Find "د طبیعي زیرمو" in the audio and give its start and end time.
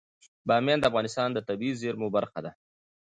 1.33-2.07